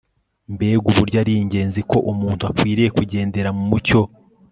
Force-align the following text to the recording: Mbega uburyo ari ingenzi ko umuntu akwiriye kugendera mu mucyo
Mbega 0.53 0.85
uburyo 0.91 1.17
ari 1.23 1.33
ingenzi 1.43 1.79
ko 1.89 1.97
umuntu 2.11 2.41
akwiriye 2.51 2.89
kugendera 2.97 3.49
mu 3.57 3.63
mucyo 3.71 3.99